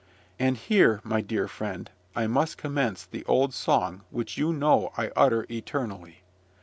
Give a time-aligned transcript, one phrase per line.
[0.39, 5.11] And here, my dear friend, I must commence the old song which you know I
[5.15, 6.23] utter eternally.